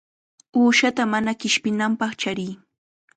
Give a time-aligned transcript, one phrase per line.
[0.61, 2.53] Uushata mana qishpinanpaq chariy.